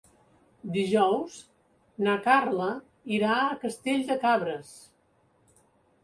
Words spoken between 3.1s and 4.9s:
irà a Castell de Cabres.